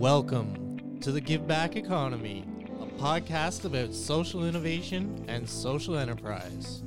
[0.00, 2.46] Welcome to the Give Back Economy,
[2.80, 6.82] a podcast about social innovation and social enterprise.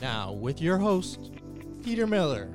[0.00, 1.32] Now, with your host,
[1.82, 2.52] Peter Miller.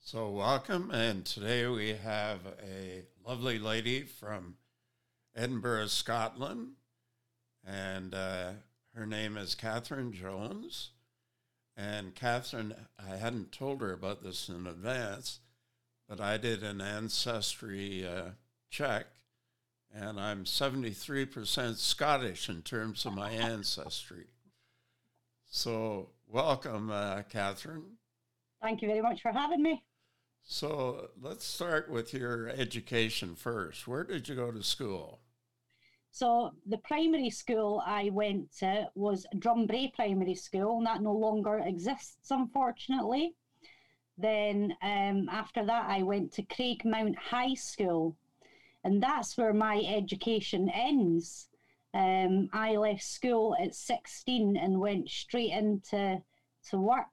[0.00, 4.54] So, welcome, and today we have a lovely lady from
[5.36, 6.76] Edinburgh, Scotland,
[7.66, 8.52] and uh,
[8.94, 10.92] her name is Catherine Jones.
[11.76, 15.40] And Catherine, I hadn't told her about this in advance,
[16.08, 18.30] but I did an ancestry uh,
[18.70, 19.06] check,
[19.94, 24.26] and I'm 73% Scottish in terms of my ancestry.
[25.46, 27.98] So, welcome, uh, Catherine.
[28.60, 29.82] Thank you very much for having me.
[30.42, 33.86] So, let's start with your education first.
[33.86, 35.20] Where did you go to school?
[36.14, 41.12] So the primary school I went to was Drum Brae Primary School, and that no
[41.12, 43.34] longer exists, unfortunately.
[44.16, 48.16] Then um, after that, I went to Craigmount High School,
[48.84, 51.48] and that's where my education ends.
[51.92, 56.22] Um, I left school at 16 and went straight into
[56.70, 57.06] to work.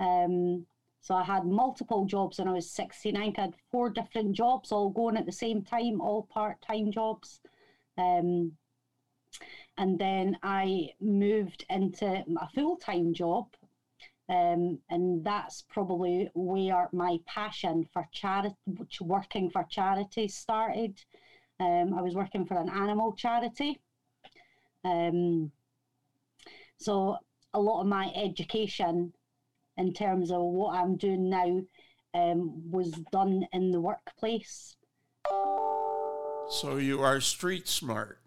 [0.00, 0.66] Um,
[1.00, 3.16] so I had multiple jobs when I was 16.
[3.16, 7.40] I had four different jobs all going at the same time, all part time jobs.
[7.98, 8.52] Um,
[9.78, 13.48] and then I moved into a full time job.
[14.32, 18.56] Um, and that's probably where my passion for charity,
[18.98, 20.98] working for charities started.
[21.60, 23.78] Um, I was working for an animal charity.
[24.84, 25.52] Um,
[26.78, 27.18] so
[27.52, 29.12] a lot of my education
[29.76, 31.60] in terms of what I'm doing now
[32.14, 34.76] um, was done in the workplace.
[36.48, 38.18] So you are street smart.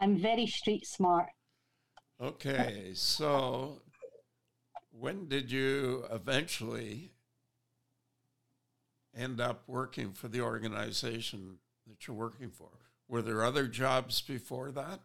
[0.00, 1.28] I'm very street smart.
[2.20, 3.82] Okay, so
[4.98, 7.12] when did you eventually
[9.16, 12.70] end up working for the organization that you're working for?
[13.08, 15.00] Were there other jobs before that?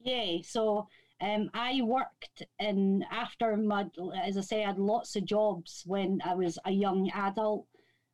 [0.00, 0.88] Yeah, so
[1.20, 3.86] um, I worked in after my,
[4.22, 7.66] as I say, I had lots of jobs when I was a young adult.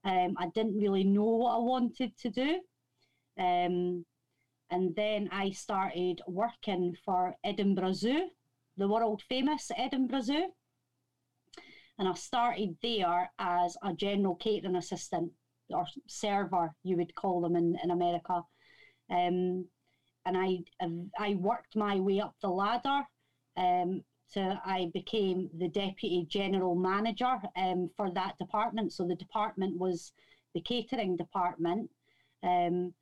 [0.05, 2.61] Um, I didn't really know what I wanted to do.
[3.39, 4.05] Um,
[4.71, 8.29] and then I started working for Edinburgh Zoo,
[8.77, 10.53] the world famous Edinburgh Zoo.
[12.01, 15.31] And I started there as a general catering assistant
[15.69, 18.43] or server, you would call them in, in America.
[19.11, 19.67] Um,
[20.25, 20.61] and I,
[21.19, 23.03] I worked my way up the ladder
[23.59, 24.03] um,
[24.33, 28.95] to I became the deputy general manager um, for that department.
[28.95, 30.13] So the department was
[30.55, 31.91] the catering department.
[32.43, 32.95] Um,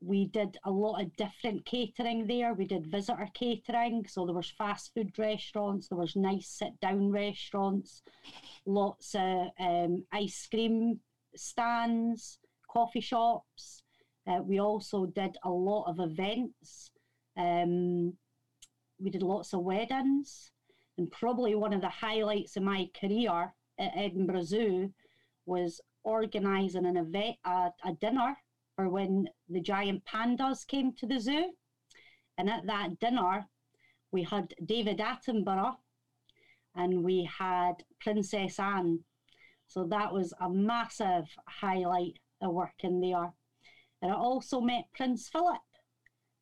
[0.00, 2.54] we did a lot of different catering there.
[2.54, 7.10] We did visitor catering, so there was fast food restaurants, there was nice sit down
[7.10, 8.02] restaurants,
[8.66, 11.00] lots of um, ice cream
[11.34, 12.38] stands,
[12.70, 13.82] coffee shops.
[14.26, 16.90] Uh, we also did a lot of events.
[17.36, 18.14] Um,
[18.98, 20.50] we did lots of weddings,
[20.98, 24.92] and probably one of the highlights of my career at Edinburgh Zoo
[25.46, 28.36] was organising an event, a, a dinner
[28.78, 31.52] or when the giant pandas came to the zoo.
[32.38, 33.46] And at that dinner,
[34.12, 35.76] we had David Attenborough
[36.74, 39.00] and we had Princess Anne.
[39.66, 43.32] So that was a massive highlight of working there.
[44.02, 45.56] And I also met Prince Philip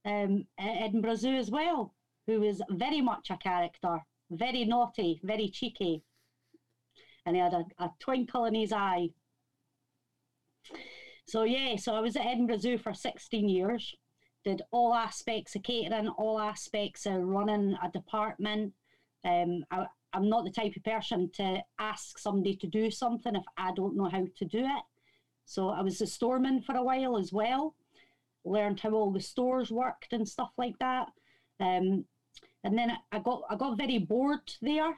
[0.04, 1.94] um, at Edinburgh Zoo as well,
[2.26, 3.98] who was very much a character,
[4.30, 6.02] very naughty, very cheeky.
[7.24, 9.10] And he had a, a twinkle in his eye.
[11.26, 13.94] So yeah, so I was at Edinburgh Zoo for 16 years.
[14.44, 18.74] Did all aspects of catering, all aspects of running a department.
[19.24, 23.44] Um, I, I'm not the type of person to ask somebody to do something if
[23.56, 24.84] I don't know how to do it.
[25.46, 27.74] So I was a storeman for a while as well.
[28.44, 31.08] Learned how all the stores worked and stuff like that.
[31.58, 32.04] Um,
[32.64, 34.94] and then I got I got very bored there.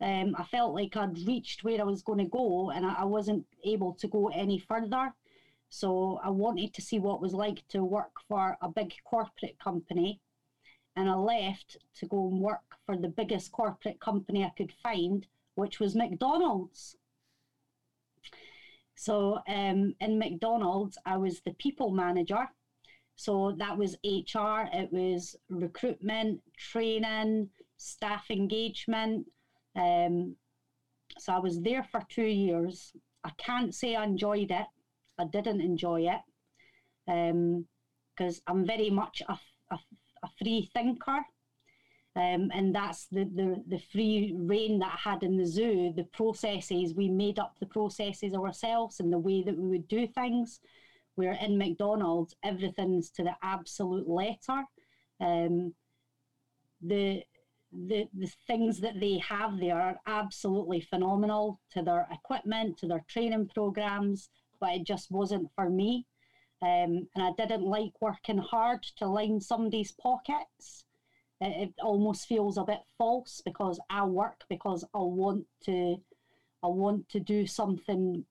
[0.00, 3.04] Um, I felt like I'd reached where I was going to go, and I, I
[3.04, 5.12] wasn't able to go any further.
[5.70, 9.58] So I wanted to see what it was like to work for a big corporate
[9.58, 10.20] company.
[10.96, 15.26] And I left to go and work for the biggest corporate company I could find,
[15.54, 16.96] which was McDonald's.
[18.96, 22.48] So um, in McDonald's, I was the people manager.
[23.14, 29.26] So that was HR, it was recruitment, training, staff engagement.
[29.76, 30.36] Um,
[31.18, 32.92] so I was there for two years.
[33.24, 34.66] I can't say I enjoyed it
[35.18, 36.20] I didn't enjoy it
[37.06, 39.38] because um, I'm very much a,
[39.70, 39.78] a,
[40.22, 41.24] a free thinker.
[42.16, 45.92] Um, and that's the, the, the free rein that I had in the zoo.
[45.94, 50.06] The processes, we made up the processes ourselves and the way that we would do
[50.06, 50.58] things.
[51.18, 54.62] where in McDonald's everything's to the absolute letter.
[55.20, 55.74] Um,
[56.80, 57.24] the
[57.72, 63.04] the the things that they have there are absolutely phenomenal to their equipment, to their
[63.08, 66.06] training programs, but it just wasn't for me.
[66.60, 70.84] Um, and I didn't like working hard to line somebody's pockets.
[71.40, 75.96] It, it almost feels a bit false because I work because I want to,
[76.62, 78.24] I want to do something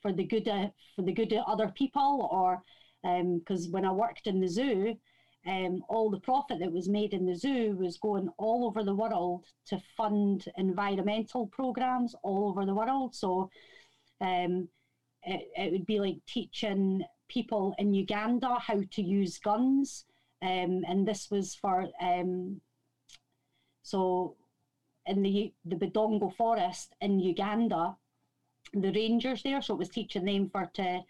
[0.00, 2.62] for the good of, for the good of other people, or
[3.02, 4.96] because um, when I worked in the zoo,
[5.46, 8.94] um, all the profit that was made in the zoo was going all over the
[8.94, 13.14] world to fund environmental programs all over the world.
[13.14, 13.50] So
[14.20, 14.68] um,
[15.24, 20.04] it, it would be like teaching people in Uganda how to use guns.
[20.42, 22.60] Um, and this was for, um,
[23.82, 24.36] so
[25.06, 27.96] in the, the Budongo forest in Uganda,
[28.74, 31.00] the rangers there, so it was teaching them for to,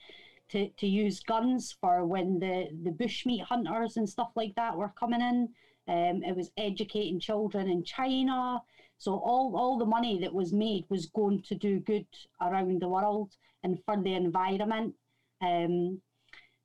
[0.51, 4.93] to, to use guns for when the, the bushmeat hunters and stuff like that were
[4.99, 5.49] coming in.
[5.89, 8.63] Um, it was educating children in China.
[9.03, 12.07] So all, all the money that was made was going to do good
[12.41, 13.33] around the world
[13.65, 14.95] and for the environment.
[15.41, 16.01] Um,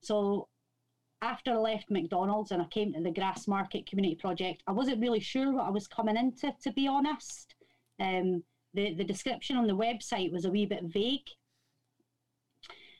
[0.03, 0.47] so
[1.23, 5.19] after I left McDonald's and I came to the Grassmarket Community Project, I wasn't really
[5.19, 7.55] sure what I was coming into, to be honest.
[7.99, 8.43] Um,
[8.75, 11.25] the, the description on the website was a wee bit vague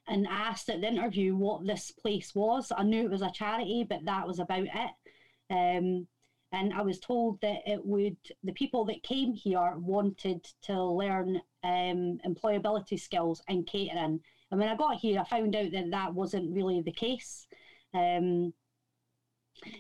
[0.07, 2.71] and asked at the interview what this place was.
[2.75, 4.91] I knew it was a charity, but that was about it.
[5.51, 6.07] Um,
[6.51, 11.41] and I was told that it would the people that came here wanted to learn
[11.63, 14.21] um, employability skills and catering.
[14.49, 17.47] And when I got here, I found out that that wasn't really the case.
[17.93, 18.53] Um,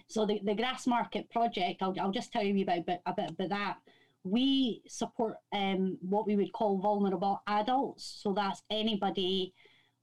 [0.07, 3.49] so the, the Grassmarket project, I'll, I'll just tell you about, about, a bit about
[3.49, 3.77] that.
[4.23, 8.19] We support um, what we would call vulnerable adults.
[8.21, 9.53] So that's anybody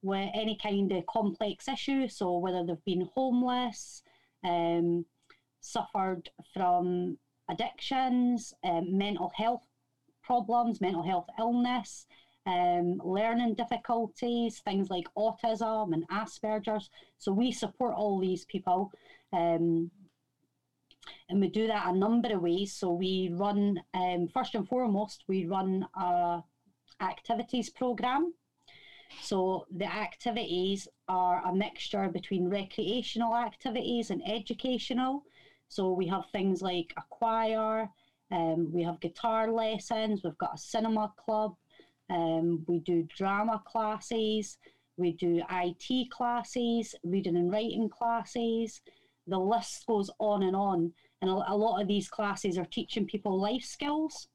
[0.00, 2.08] with any kind of complex issue.
[2.08, 4.02] So whether they've been homeless,
[4.44, 5.04] um,
[5.64, 7.18] suffered from
[7.48, 9.66] addictions, um, mental health
[10.22, 12.06] problems, mental health illness,
[12.46, 16.90] um, learning difficulties, things like autism and Asperger's.
[17.18, 18.92] So we support all these people.
[19.32, 19.90] Um,
[21.28, 22.72] and we do that a number of ways.
[22.72, 26.42] So we run, um, first and foremost, we run a
[27.00, 28.32] activities program.
[29.20, 35.24] So the activities are a mixture between recreational activities and educational.
[35.68, 37.88] So we have things like a choir,
[38.30, 41.54] um, we have guitar lessons, we've got a cinema club,
[42.10, 44.58] um, we do drama classes,
[44.96, 48.80] we do IT classes, reading and writing classes.
[49.26, 50.92] The list goes on and on.
[51.20, 54.28] And a, a lot of these classes are teaching people life skills.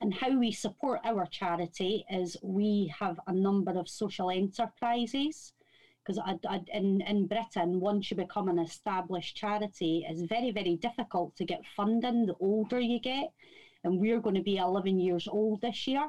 [0.00, 5.54] And how we support our charity is we have a number of social enterprises
[6.08, 6.22] because
[6.72, 11.60] in, in Britain, once you become an established charity, it's very, very difficult to get
[11.76, 13.30] funding the older you get.
[13.84, 16.08] And we're going to be 11 years old this year.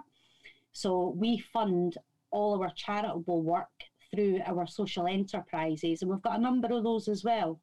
[0.72, 1.98] So we fund
[2.32, 3.68] all our charitable work
[4.14, 7.60] through our social enterprises, and we've got a number of those as well.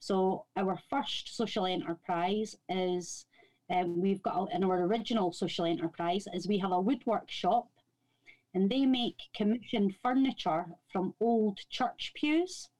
[0.00, 3.24] So our first social enterprise is
[3.70, 7.68] um, we've got in our original social enterprise is we have a woodwork shop
[8.56, 12.70] and they make commissioned furniture from old church pews.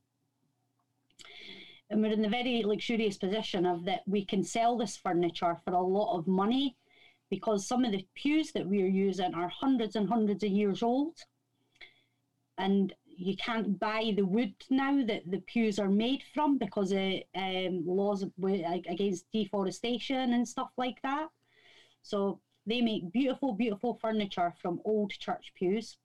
[1.91, 5.75] And we're in the very luxurious position of that we can sell this furniture for
[5.75, 6.77] a lot of money
[7.29, 11.19] because some of the pews that we're using are hundreds and hundreds of years old.
[12.57, 17.13] And you can't buy the wood now that the pews are made from because of
[17.35, 21.29] um, laws against deforestation and stuff like that.
[22.01, 25.97] So they make beautiful, beautiful furniture from old church pews.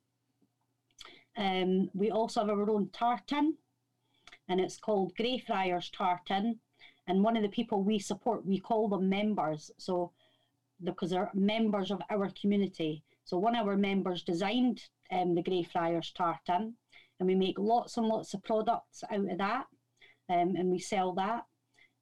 [1.36, 3.56] Um, we also have our own tartan,
[4.48, 6.60] and it's called Greyfriars Tartan.
[7.08, 9.72] And one of the people we support, we call them members.
[9.78, 10.12] So,
[10.84, 13.04] because they're members of our community.
[13.24, 16.76] So, one of our members designed um, the Greyfriars Tartan,
[17.20, 19.66] and we make lots and lots of products out of that,
[20.30, 21.46] um, and we sell that.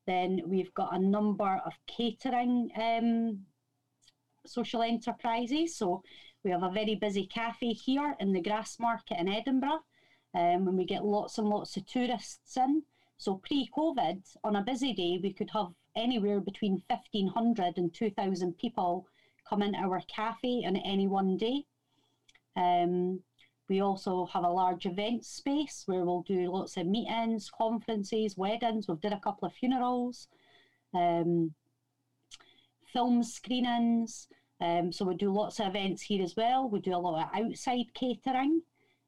[0.06, 3.46] Then we've got a number of catering um,
[4.50, 5.78] social enterprises.
[5.78, 6.04] So
[6.44, 9.84] we have a very busy cafe here in the Grassmarket in Edinburgh,
[10.34, 12.84] um, and we get lots and lots of tourists in.
[13.18, 19.06] So pre-COVID, on a busy day, we could have anywhere between 1,500 and 2,000 people
[19.48, 21.66] come into our cafe on any one day.
[22.56, 23.22] Um,
[23.68, 28.88] we also have a large event space where we'll do lots of meetings, conferences, weddings.
[28.88, 30.28] We've did a couple of funerals,
[30.94, 31.54] um,
[32.92, 34.28] film screenings.
[34.62, 36.70] Um, so we do lots of events here as well.
[36.70, 38.62] We do a lot of outside catering.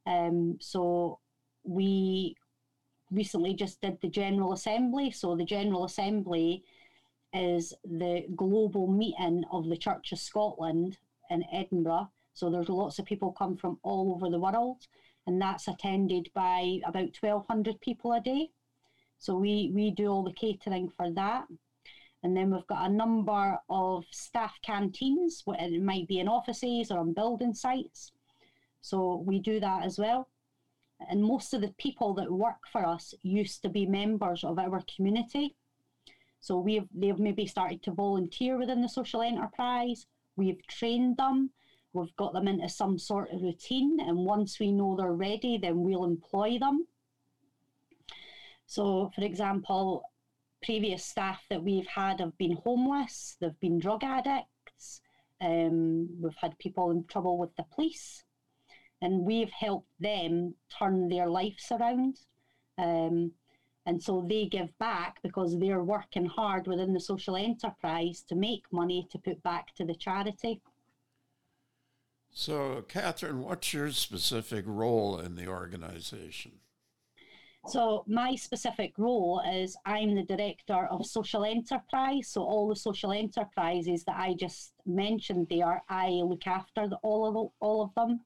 [0.05, 1.19] Um, so
[1.63, 2.35] we
[3.11, 5.11] recently just did the General Assembly.
[5.11, 6.63] So the General Assembly
[7.33, 10.97] is the global meeting of the Church of Scotland
[11.29, 12.09] in Edinburgh.
[12.33, 14.87] So there's lots of people come from all over the world,
[15.27, 18.49] and that's attended by about 1,200 people a day.
[19.19, 21.45] So we, we do all the catering for that.
[22.23, 26.99] And then we've got a number of staff canteens, it might be in offices or
[26.99, 28.11] on building sites.
[28.81, 30.29] So we do that as well.
[31.09, 34.83] And most of the people that work for us used to be members of our
[34.95, 35.55] community.
[36.41, 40.07] So we've they've maybe started to volunteer within the social enterprise.
[40.35, 41.51] We've trained them.
[41.93, 45.81] We've got them into some sort of routine, and once we know they're ready, then
[45.83, 46.87] we'll employ them.
[48.65, 50.03] So, for example,
[50.63, 55.01] previous staff that we've had have been homeless, they've been drug addicts,
[55.41, 58.23] um, we've had people in trouble with the police,
[59.01, 62.17] and we've helped them turn their lives around.
[62.77, 63.31] Um,
[63.85, 68.63] and so they give back because they're working hard within the social enterprise to make
[68.71, 70.61] money to put back to the charity.
[72.29, 76.53] So, Catherine, what's your specific role in the organization?
[77.67, 82.29] So, my specific role is I'm the director of social enterprise.
[82.29, 87.27] So, all the social enterprises that I just mentioned there, I look after the, all
[87.27, 88.21] of the, all of them.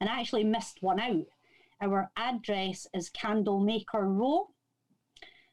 [0.00, 1.26] And I actually missed one out.
[1.80, 4.48] Our address is Candlemaker Row,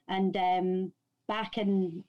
[0.08, 0.92] and um,
[1.28, 2.04] back in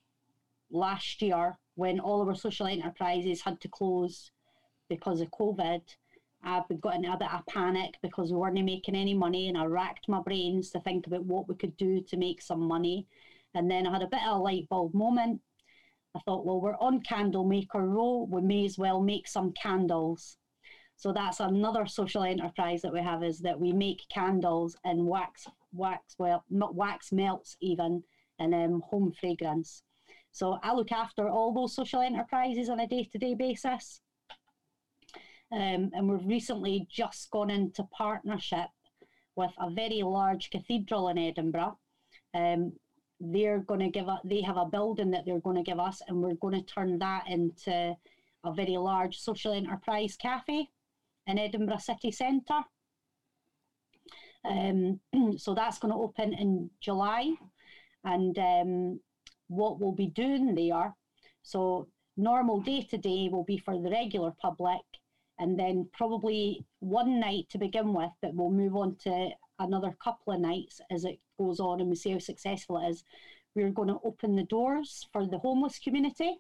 [0.71, 4.31] last year, when all of our social enterprises had to close
[4.89, 5.83] because of COVID,
[6.47, 10.09] I got a bit of panic because we weren't making any money, and I racked
[10.09, 13.07] my brains to think about what we could do to make some money.
[13.55, 15.41] And then I had a bit of a light bulb moment.
[16.15, 20.37] I thought, well, we're on Candle Maker Row, we may as well make some candles.
[20.97, 25.47] So that's another social enterprise that we have is that we make candles and wax
[25.73, 28.03] wax well wax melts even
[28.39, 29.83] and um, home fragrance.
[30.33, 34.01] So I look after all those social enterprises on a day to day basis.
[35.53, 38.69] Um, and we've recently just gone into partnership
[39.37, 41.79] with a very large cathedral in Edinburgh.
[42.35, 42.73] Um,
[43.21, 46.03] they're going to give us, they have a building that they're going to give us,
[46.07, 47.97] and we're going to turn that into
[48.45, 50.69] a very large social enterprise cafe
[51.27, 52.63] in Edinburgh city centre.
[54.45, 55.01] Um,
[55.37, 57.33] so that's going to open in July.
[58.05, 59.01] And um,
[59.49, 60.95] what we'll be doing there,
[61.43, 64.83] so normal day to day will be for the regular public,
[65.39, 70.33] and then probably one night to begin with, but we'll move on to another couple
[70.33, 73.05] of nights as it goes on and we see how successful it is.
[73.55, 76.39] We're going to open the doors for the homeless community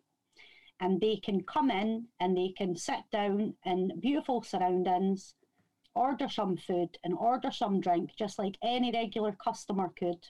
[0.80, 5.34] and they can come in and they can sit down in beautiful surroundings
[5.96, 10.28] order some food and order some drink just like any regular customer could,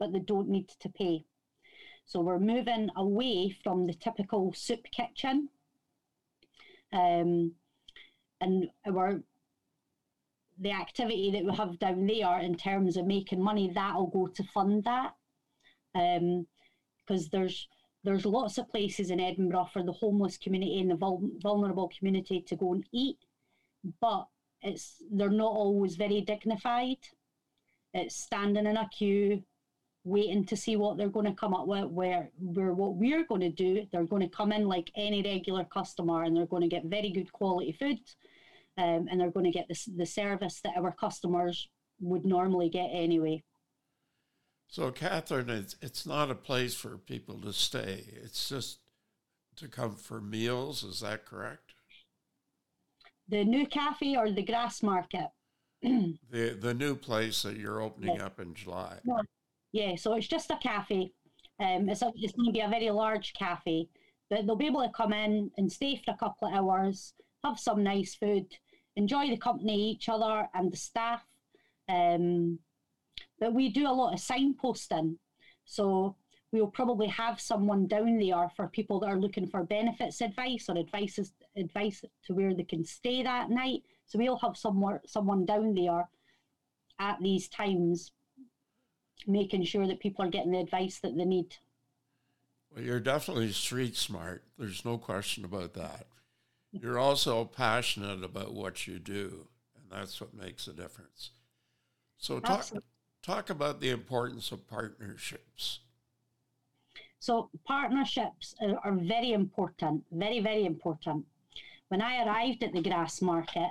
[0.00, 1.24] but they don't need to pay.
[2.06, 5.50] So we're moving away from the typical soup kitchen.
[6.92, 7.52] Um,
[8.40, 9.22] and our
[10.58, 14.42] the activity that we have down there in terms of making money, that'll go to
[14.54, 15.12] fund that.
[15.92, 17.68] Because um, there's
[18.04, 22.40] there's lots of places in Edinburgh for the homeless community and the vul- vulnerable community
[22.46, 23.18] to go and eat,
[24.00, 24.26] but
[24.62, 26.98] it's they're not always very dignified.
[27.92, 29.42] It's standing in a queue,
[30.06, 31.86] waiting to see what they're going to come up with.
[31.86, 35.64] Where where what we're going to do, they're going to come in like any regular
[35.64, 37.98] customer, and they're going to get very good quality food,
[38.78, 41.68] um, and they're going to get the the service that our customers
[42.00, 43.42] would normally get anyway.
[44.68, 48.04] So, Catherine, it's, it's not a place for people to stay.
[48.08, 48.80] It's just
[49.54, 50.82] to come for meals.
[50.82, 51.76] Is that correct?
[53.28, 55.30] the new cafe or the Grassmarket?
[55.82, 58.26] the the new place that you're opening yeah.
[58.26, 58.98] up in July.
[59.76, 61.12] Yeah, so it's just a cafe.
[61.60, 63.90] Um, it's a, it's going to be a very large cafe,
[64.30, 67.12] but they'll be able to come in and stay for a couple of hours,
[67.44, 68.46] have some nice food,
[68.96, 71.22] enjoy the company each other and the staff.
[71.90, 72.58] Um,
[73.38, 75.18] but we do a lot of signposting,
[75.66, 76.16] so
[76.52, 80.78] we'll probably have someone down there for people that are looking for benefits advice or
[80.78, 81.20] advice
[81.54, 83.82] advice to where they can stay that night.
[84.06, 86.08] So we'll have somewhere someone down there
[86.98, 88.12] at these times,
[89.26, 91.56] making sure that people are getting the advice that they need.
[92.74, 94.44] Well, you're definitely street smart.
[94.58, 96.06] There's no question about that.
[96.72, 101.30] You're also passionate about what you do, and that's what makes a difference.
[102.18, 102.88] So talk Absolutely.
[103.22, 105.80] talk about the importance of partnerships.
[107.18, 111.24] So partnerships are, are very important, very, very important.
[111.88, 113.70] When I arrived at the Grassmarket,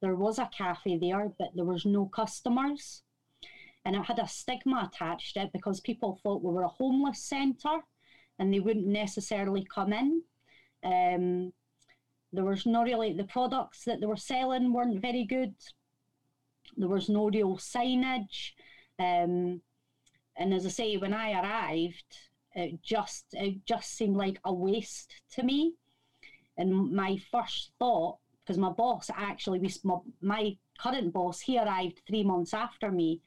[0.00, 3.02] there was a cafe there, but there was no customers.
[3.84, 7.22] And it had a stigma attached to it because people thought we were a homeless
[7.22, 7.80] centre
[8.38, 10.22] and they wouldn't necessarily come in.
[10.84, 11.52] Um,
[12.32, 15.54] there was no really, the products that they were selling weren't very good.
[16.76, 18.52] There was no real signage.
[18.98, 19.60] Um,
[20.36, 22.16] and as I say, when I arrived,
[22.54, 25.74] it just it just seemed like a waste to me.
[26.56, 32.22] And my first thought, because my boss actually, my, my current boss, he arrived three
[32.22, 33.20] months after me,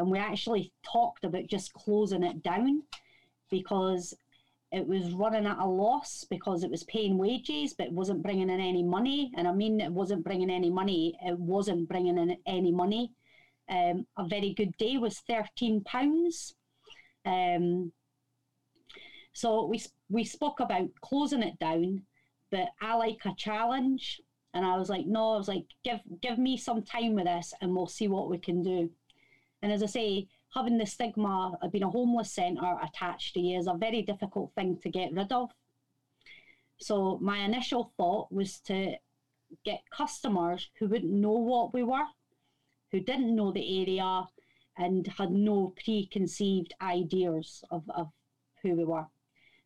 [0.00, 2.82] and we actually talked about just closing it down
[3.50, 4.14] because
[4.72, 8.60] it was running at a loss because it was paying wages but wasn't bringing in
[8.60, 9.30] any money.
[9.36, 13.12] And i mean it wasn't bringing any money it wasn't bringing in any money.
[13.68, 16.54] Um, a very good day was 13 pounds.
[17.26, 17.92] Um,
[19.32, 22.02] so we, we spoke about closing it down
[22.50, 24.22] but i like a challenge.
[24.54, 27.52] And i was like no i was like give give me some time with this
[27.60, 28.90] and we'll see what we can do
[29.62, 33.58] and as i say having the stigma of being a homeless centre attached to you
[33.58, 35.50] is a very difficult thing to get rid of.
[36.78, 38.94] So my initial thought was to
[39.64, 42.06] get customers who wouldn't know what we were,
[42.90, 44.24] who didn't know the area
[44.76, 48.08] and had no preconceived ideas of, of
[48.62, 49.06] who we were.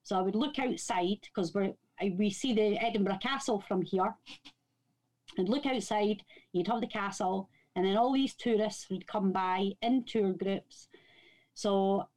[0.03, 1.75] So I would look outside because we
[2.17, 4.15] we see the Edinburgh Castle from here.
[5.39, 6.23] And look outside,
[6.53, 10.88] you'd have the castle, and then all these tourists would come by in tour groups.
[11.54, 12.09] So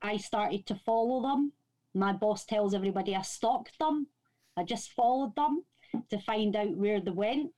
[0.00, 1.52] I started to follow them.
[1.94, 4.08] My boss tells everybody I stalked them.
[4.56, 5.64] I just followed them
[6.10, 7.52] to find out where they went.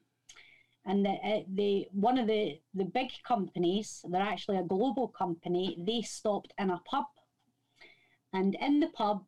[0.86, 5.78] And the, uh, the one of the, the big companies, they're actually a global company,
[5.78, 7.06] they stopped in a pub.
[8.34, 9.24] And in the pub,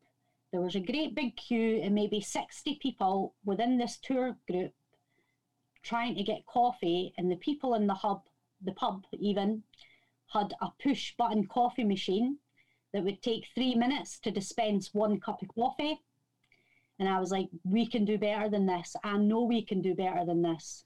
[0.52, 4.72] there was a great big queue and maybe 60 people within this tour group
[5.86, 8.22] trying to get coffee, and the people in the hub,
[8.64, 9.62] the pub even,
[10.32, 12.38] had a push button coffee machine
[12.92, 16.00] that would take three minutes to dispense one cup of coffee.
[16.98, 18.96] And I was like, we can do better than this.
[19.04, 20.84] I know we can do better than this.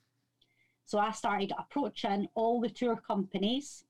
[0.85, 3.85] So I started approaching all the tour companies,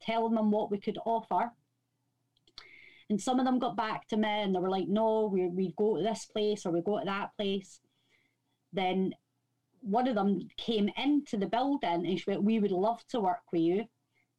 [0.00, 1.52] telling them what we could offer.
[3.10, 5.74] And some of them got back to me and they were like, no, we, we
[5.76, 7.80] go to this place or we go to that place.
[8.72, 9.14] Then
[9.80, 13.42] one of them came into the building and she went, We would love to work
[13.52, 13.84] with you.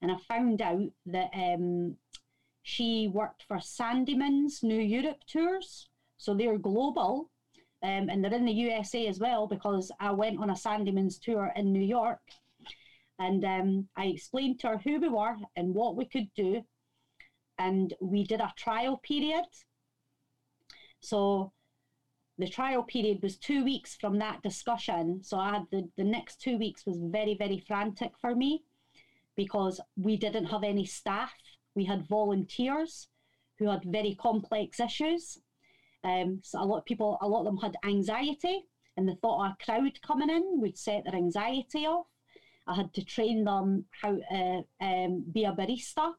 [0.01, 1.97] And I found out that um,
[2.63, 5.89] she worked for Sandeman's New Europe tours.
[6.17, 7.29] So they're global
[7.81, 11.51] um, and they're in the USA as well because I went on a Sandeman's tour
[11.55, 12.19] in New York.
[13.17, 16.61] And um, I explained to her who we were and what we could do.
[17.57, 19.43] And we did a trial period.
[21.01, 21.51] So
[22.39, 25.21] the trial period was two weeks from that discussion.
[25.21, 28.63] So I had the, the next two weeks was very, very frantic for me
[29.35, 31.33] because we didn't have any staff.
[31.75, 33.09] We had volunteers
[33.57, 35.37] who had very complex issues.
[36.05, 38.63] Um, so a lot of people, a lot of them had anxiety,
[38.95, 42.07] and the thought of a crowd coming in would set their anxiety off.
[42.67, 46.13] I had to train them how to um, be a barista.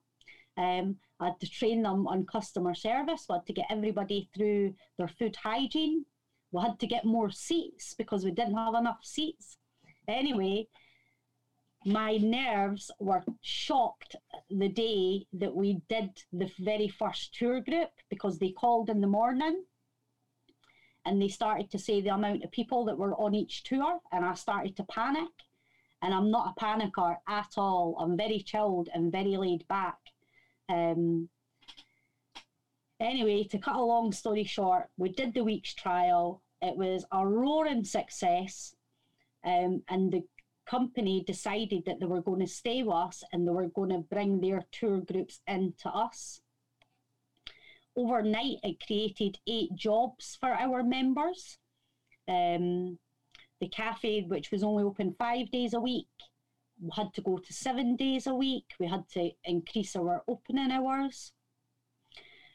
[0.58, 3.26] Um, I had to train them on customer service.
[3.28, 6.04] We had to get everybody through their food hygiene.
[6.52, 9.56] We had to get more seats because we didn't have enough seats.
[10.08, 10.66] Anyway,
[11.84, 14.16] my nerves were shocked
[14.50, 19.06] the day that we did the very first tour group because they called in the
[19.06, 19.64] morning
[21.06, 24.24] and they started to say the amount of people that were on each tour and
[24.24, 25.30] I started to panic
[26.02, 27.96] and I'm not a panicker at all.
[27.98, 29.98] I'm very chilled and very laid back.
[30.68, 31.28] Um,
[33.00, 36.42] Anyway, to cut a long story short, we did the week's trial.
[36.60, 38.74] It was a roaring success,
[39.42, 40.22] um, and the
[40.66, 43.98] company decided that they were going to stay with us and they were going to
[43.98, 46.40] bring their tour groups into us.
[47.96, 51.58] Overnight, it created eight jobs for our members.
[52.28, 52.98] Um,
[53.60, 56.06] the cafe, which was only open five days a week,
[56.94, 58.66] had to go to seven days a week.
[58.78, 61.32] We had to increase our opening hours.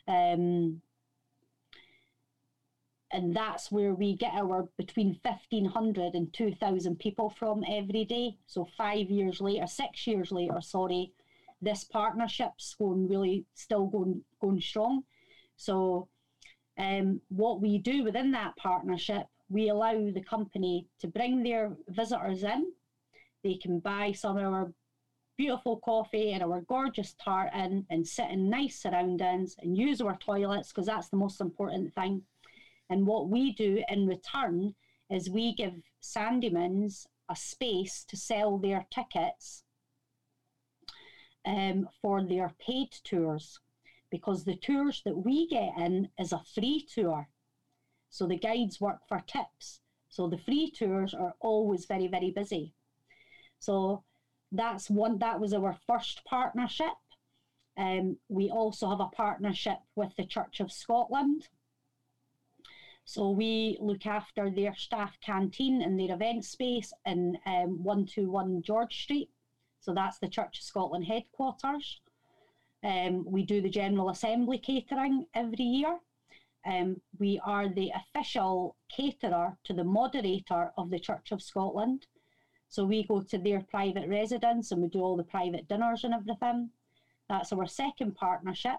[0.07, 0.81] Um,
[3.11, 8.37] and that's where we get our between 1500 and 2000 people from every day.
[8.45, 11.13] So five years later six years later sorry
[11.61, 15.03] this partnership's going really still going going strong.
[15.55, 16.09] So
[16.77, 22.43] um, what we do within that partnership we allow the company to bring their visitors
[22.43, 22.71] in.
[23.43, 24.73] They can buy some of our
[25.37, 30.69] beautiful coffee and our gorgeous tartan and sit in nice surroundings and use our toilets
[30.69, 32.21] because that's the most important thing.
[32.89, 34.75] And what we do in return
[35.09, 39.63] is we give Sandemans a space to sell their tickets
[41.45, 43.59] um, for their paid tours
[44.09, 47.27] because the tours that we get in is a free tour.
[48.09, 49.81] So the guides work for tips.
[50.09, 52.73] So the free tours are always very, very busy.
[53.59, 54.03] So
[54.57, 56.93] that's one that was our first partnership.
[57.77, 61.47] Um, we also have a partnership with the Church of Scotland.
[63.03, 69.03] So we look after their staff canteen and their event space in um, 121 George
[69.03, 69.29] Street.
[69.79, 72.01] So that's the Church of Scotland headquarters.
[72.83, 75.99] Um, we do the General Assembly catering every year.
[76.65, 82.07] Um, we are the official caterer to the moderator of the Church of Scotland.
[82.69, 86.13] So we go to their private residence and we do all the private dinners and
[86.13, 86.69] everything.
[87.29, 88.77] That's our second partnership.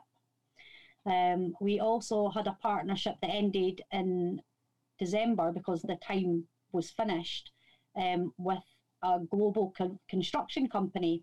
[1.05, 4.42] Um, we also had a partnership that ended in
[4.99, 7.53] December because the time was finished
[7.96, 8.62] um, with
[9.03, 11.22] a global co- construction company,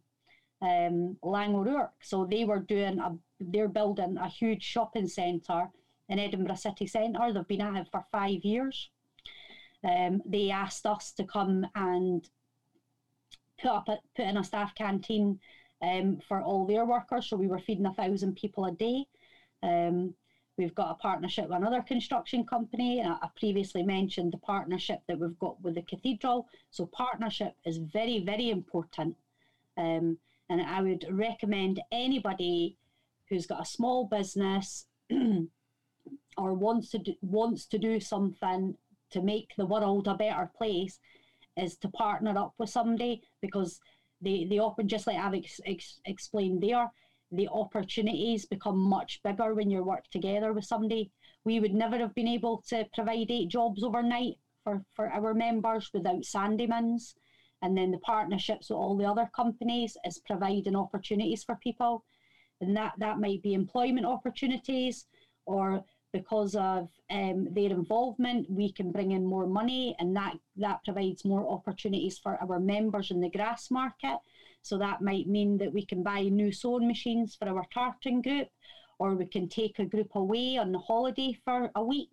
[0.62, 2.02] um, Laing O'Rourke.
[2.02, 5.70] So they were doing a, they're building a huge shopping centre
[6.10, 7.32] in Edinburgh city centre.
[7.34, 8.90] They've been at it for five years.
[9.84, 12.28] Um, they asked us to come and
[13.64, 15.40] put up a, put in a staff canteen
[15.82, 17.30] um, for all their workers.
[17.30, 19.06] So we were feeding a thousand people a day.
[19.64, 20.14] Um,
[20.58, 23.02] we've got a partnership with another construction company.
[23.02, 26.48] I previously mentioned the partnership that we've got with the cathedral.
[26.70, 29.16] So partnership is very, very important.
[29.78, 30.18] Um,
[30.50, 32.78] and I would recommend anybody
[33.30, 34.86] who's got a small business
[36.38, 38.76] or wants to do, wants to do something
[39.12, 41.00] to make the world a better place
[41.58, 43.80] is to partner up with somebody because
[44.22, 46.92] the the open just like I've ex, ex, explained there,
[47.32, 51.12] the opportunities become much bigger when you work together with somebody.
[51.46, 55.90] We would never have been able to provide eight jobs overnight for, for our members
[55.94, 57.14] without Sandemans.
[57.62, 62.04] And then the partnerships with all the other companies is providing opportunities for people.
[62.62, 65.06] And that, that might be employment opportunities
[65.46, 70.84] or because of um, their involvement, we can bring in more money, and that that
[70.86, 74.20] provides more opportunities for our members in the Grassmarket.
[74.62, 78.48] So that might mean that we can buy new sewing machines for our tartan group,
[79.00, 82.10] or we can take a group away on a holiday for a week.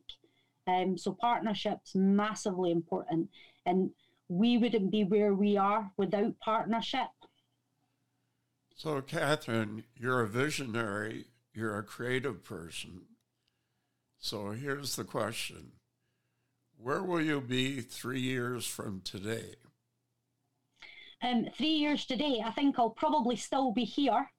[0.66, 3.28] Um, so partnerships massively important,
[3.66, 3.90] and
[4.28, 7.08] we wouldn't be where we are without partnership.
[8.74, 11.26] So, Catherine, you're a visionary.
[11.52, 13.02] You're a creative person
[14.20, 15.72] so here's the question
[16.76, 19.54] Where will you be three years from today?
[21.22, 24.30] Um, three years today, I think I'll probably still be here,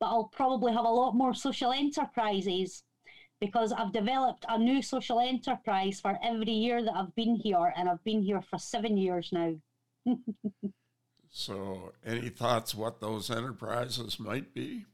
[0.00, 2.84] but I'll probably have a lot more social enterprises
[3.40, 7.88] because I've developed a new social enterprise for every year that I've been here, and
[7.88, 9.54] I've been here for seven years now.
[11.30, 14.84] so, any thoughts what those enterprises might be?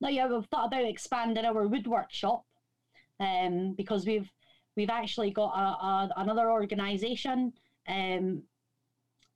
[0.00, 2.44] Now yeah, we've thought about expanding our woodwork shop
[3.20, 4.30] um, because we've
[4.76, 7.52] we've actually got a, a, another organisation
[7.88, 8.42] um,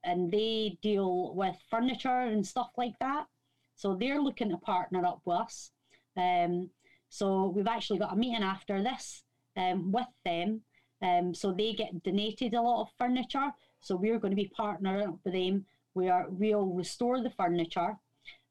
[0.04, 3.26] and they deal with furniture and stuff like that.
[3.74, 5.70] So they're looking to partner up with us.
[6.16, 6.70] Um,
[7.08, 9.24] so we've actually got a meeting after this
[9.56, 10.60] um, with them.
[11.02, 13.50] Um, so they get donated a lot of furniture.
[13.80, 15.66] So we're going to be partnering up with them.
[15.94, 17.96] We are we'll restore the furniture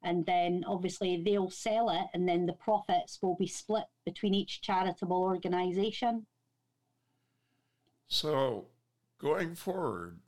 [0.04, 4.62] and then obviously they'll sell it and then the profits will be split between each
[4.62, 6.26] charitable organization
[8.08, 8.66] so
[9.20, 10.20] going forward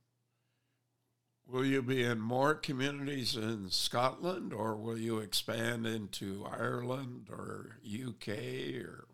[1.48, 7.78] will you be in more communities in scotland or will you expand into ireland or
[8.08, 9.08] uk or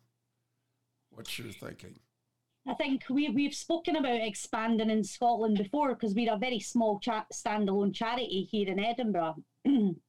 [1.09, 1.99] what's your thinking
[2.67, 6.99] I think we, we've spoken about expanding in Scotland before because we're a very small
[6.99, 9.37] cha- standalone charity here in Edinburgh.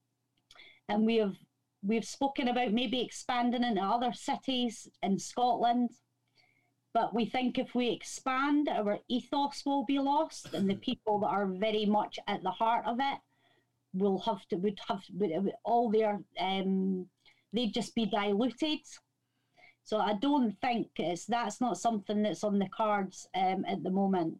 [0.91, 1.35] and we have
[1.83, 5.89] we've spoken about maybe expanding into other cities in Scotland.
[6.93, 11.27] But we think if we expand, our ethos will be lost, and the people that
[11.27, 13.19] are very much at the heart of it
[13.93, 15.31] will have to would have would,
[15.63, 17.07] all their um,
[17.53, 18.79] they'd just be diluted.
[19.83, 23.89] So I don't think it's that's not something that's on the cards um, at the
[23.89, 24.35] moment.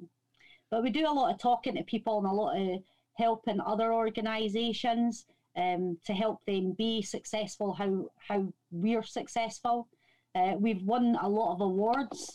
[0.69, 2.83] But we do a lot of talking to people and a lot of
[3.17, 9.87] helping other organisations um, to help them be successful how how we're successful.
[10.33, 12.31] Uh, we've won a lot of awards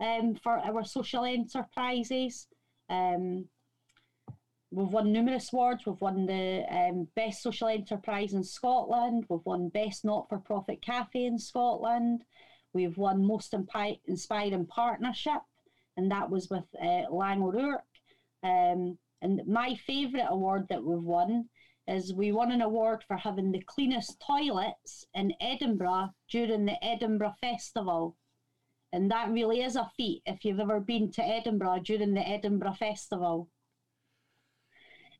[0.00, 2.48] um, for our social enterprises.
[2.90, 3.46] Um,
[4.72, 5.86] we've won numerous awards.
[5.86, 9.26] We've won the um, best social enterprise in Scotland.
[9.28, 12.24] We've won best not-for-profit cafe in Scotland.
[12.72, 15.40] We've won most impi- inspiring partnership,
[15.96, 17.84] and that was with uh, Laing O'Rourke.
[18.42, 21.48] Um, and my favourite award that we've won
[21.88, 27.34] is we won an award for having the cleanest toilets in Edinburgh during the Edinburgh
[27.40, 28.16] Festival.
[28.92, 32.74] And that really is a feat if you've ever been to Edinburgh during the Edinburgh
[32.78, 33.48] Festival.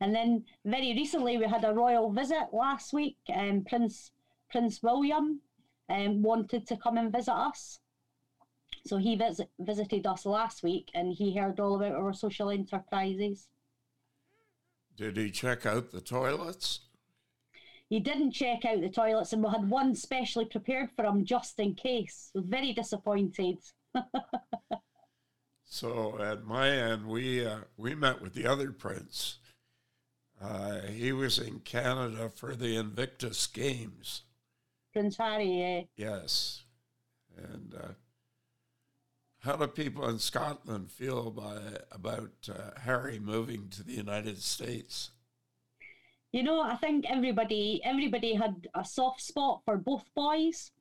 [0.01, 3.17] And then very recently we had a royal visit last week.
[3.35, 4.11] Um, Prince
[4.51, 5.41] Prince William
[5.89, 7.81] um, wanted to come and visit us.
[8.87, 13.49] So he visit, visited us last week and he heard all about our social enterprises.
[14.97, 16.81] Did he check out the toilets?
[17.89, 21.61] He didn't check out the toilets, and we had one specially prepared for him just
[21.61, 22.31] in case.
[22.35, 23.59] very disappointed.
[25.65, 29.39] so at my end, we uh, we met with the other prince.
[30.41, 34.23] Uh, he was in Canada for the Invictus Games.
[34.93, 35.83] Prince Harry, yeah.
[35.97, 36.65] Yes,
[37.37, 37.89] and uh,
[39.47, 45.13] how do people in Scotland feel about about uh, Harry moving to the United States?
[46.33, 50.73] You know, I think everybody everybody had a soft spot for both boys.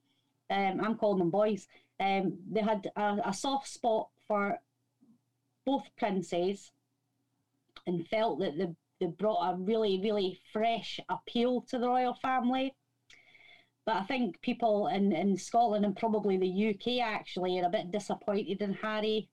[0.49, 1.67] Um, I'm calling them boys.
[1.99, 4.57] Um, they had a, a soft spot for
[5.65, 6.71] both princes,
[7.85, 8.67] and felt that they,
[8.99, 12.73] they brought a really really fresh appeal to the royal family.
[13.85, 17.91] But I think people in, in Scotland and probably the UK actually are a bit
[17.91, 19.29] disappointed in Harry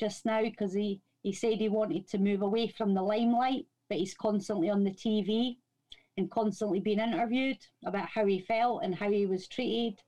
[0.00, 3.98] just now because he, he said he wanted to move away from the limelight, but
[3.98, 5.56] he's constantly on the TV
[6.16, 9.98] and constantly being interviewed about how he felt and how he was treated.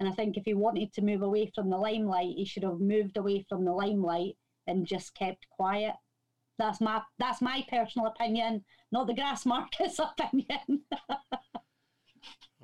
[0.00, 2.80] And I think if he wanted to move away from the limelight, he should have
[2.80, 4.36] moved away from the limelight
[4.66, 5.94] and just kept quiet.
[6.58, 10.84] That's my that's my personal opinion, not the Grassmarket's opinion.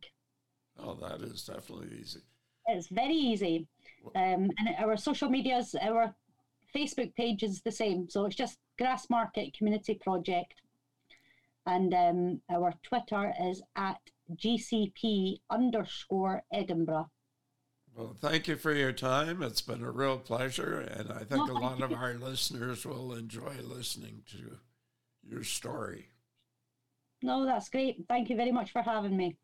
[0.79, 2.21] Oh, that is definitely easy.
[2.65, 3.67] It's very easy.
[4.15, 6.13] Um, and our social medias, our
[6.75, 8.09] Facebook page is the same.
[8.09, 10.55] So it's just Grassmarket Community Project.
[11.65, 13.99] And um, our Twitter is at
[14.35, 17.09] GCP underscore Edinburgh.
[17.95, 19.43] Well, thank you for your time.
[19.43, 20.79] It's been a real pleasure.
[20.79, 24.57] And I think a lot of our listeners will enjoy listening to
[25.23, 26.07] your story.
[27.21, 28.03] No, that's great.
[28.09, 29.37] Thank you very much for having me.